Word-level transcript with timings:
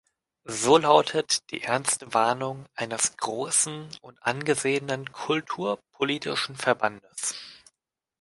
So 0.49 0.79
lautet 0.79 1.51
die 1.51 1.61
ernste 1.61 2.11
Warnung 2.11 2.65
eines 2.73 3.17
großen 3.17 3.87
und 4.01 4.17
angesehenen 4.23 5.11
kulturpolitischen 5.11 6.55
Verbandes. 6.55 7.35